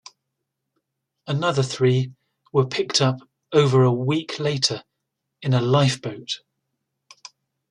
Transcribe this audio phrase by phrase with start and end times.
[1.27, 2.11] Another three
[2.51, 3.19] were picked up
[3.53, 4.83] over a week later
[5.43, 6.39] in a lifeboat.